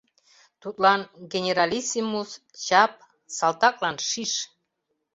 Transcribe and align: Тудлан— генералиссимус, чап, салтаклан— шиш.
Тудлан— 0.61 1.01
генералиссимус, 1.33 2.29
чап, 2.65 2.91
салтаклан— 3.37 3.95
шиш. 4.09 4.33